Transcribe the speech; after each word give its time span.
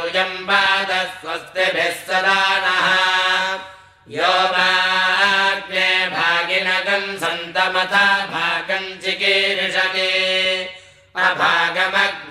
पाद 0.48 0.92
स्वस्तिभिः 1.22 1.92
सदा 2.08 2.40
नः 2.64 2.88
यो 4.18 4.34
माग्ने 4.54 5.90
भागिनगम् 6.14 7.18
सन्तमथा 7.24 8.06
भागम् 8.34 8.98
चिकीर्षति 9.02 10.10
अभागमग्ने 11.16 11.32
तम् 11.32 12.30
कुर्वा 12.30 12.31